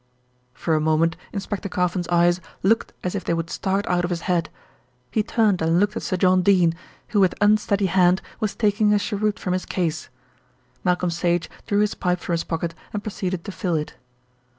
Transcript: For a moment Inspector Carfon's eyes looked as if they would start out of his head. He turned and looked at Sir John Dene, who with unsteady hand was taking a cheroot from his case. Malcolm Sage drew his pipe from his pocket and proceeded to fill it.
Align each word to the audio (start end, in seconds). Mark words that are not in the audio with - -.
For 0.55 0.73
a 0.73 0.81
moment 0.81 1.15
Inspector 1.31 1.69
Carfon's 1.69 2.07
eyes 2.07 2.41
looked 2.63 2.91
as 3.03 3.13
if 3.13 3.23
they 3.23 3.35
would 3.35 3.51
start 3.51 3.85
out 3.85 4.03
of 4.03 4.09
his 4.09 4.21
head. 4.21 4.49
He 5.11 5.21
turned 5.21 5.61
and 5.61 5.79
looked 5.79 5.95
at 5.95 6.01
Sir 6.01 6.17
John 6.17 6.41
Dene, 6.41 6.73
who 7.09 7.19
with 7.19 7.35
unsteady 7.39 7.85
hand 7.85 8.19
was 8.39 8.55
taking 8.55 8.95
a 8.95 8.97
cheroot 8.97 9.37
from 9.37 9.53
his 9.53 9.67
case. 9.67 10.09
Malcolm 10.83 11.11
Sage 11.11 11.51
drew 11.67 11.81
his 11.81 11.93
pipe 11.93 12.19
from 12.19 12.33
his 12.33 12.43
pocket 12.43 12.73
and 12.91 13.03
proceeded 13.03 13.43
to 13.45 13.51
fill 13.51 13.75
it. 13.75 13.93